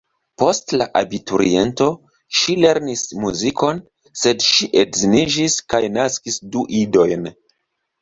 [0.41, 1.89] Post la abituriento
[2.39, 3.85] ŝi lernis muzikon,
[4.25, 7.35] sed ŝi edziniĝis kaj naskis du idojn.